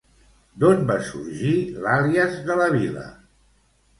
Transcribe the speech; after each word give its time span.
D'on 0.61 0.79
va 0.91 0.95
sorgir 1.09 1.51
l'àlies 1.83 2.39
de 2.47 2.57
la 2.63 2.71
vila? 2.79 3.07